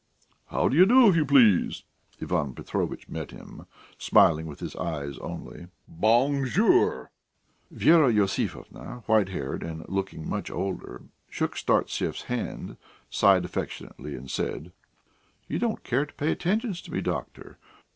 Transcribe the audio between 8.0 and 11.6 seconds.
Iosifovna, white haired and looking much older, shook